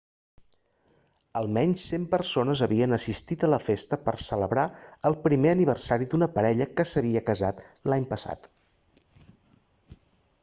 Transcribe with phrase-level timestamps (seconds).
[1.39, 4.63] almenys 100 persones havien assistit a la festa per a celebrar
[5.09, 7.61] el primer aniversari d'una parella que s'havia casat
[7.93, 8.49] l'any passat